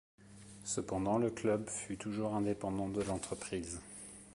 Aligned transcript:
Cependant, 0.63 1.19
le 1.19 1.29
club 1.29 1.69
fut 1.69 1.95
toujours 1.95 2.33
indépendant 2.33 2.89
de 2.89 3.03
l’entreprise. 3.03 3.79